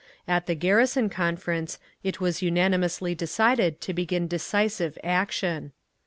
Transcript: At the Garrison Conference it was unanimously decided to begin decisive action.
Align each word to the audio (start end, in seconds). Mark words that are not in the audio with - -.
At 0.27 0.47
the 0.47 0.55
Garrison 0.55 1.11
Conference 1.11 1.77
it 2.01 2.19
was 2.19 2.41
unanimously 2.41 3.13
decided 3.13 3.81
to 3.81 3.93
begin 3.93 4.27
decisive 4.27 4.97
action. 5.03 5.73